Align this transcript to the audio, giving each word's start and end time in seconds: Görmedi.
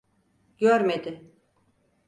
Görmedi. 0.57 1.21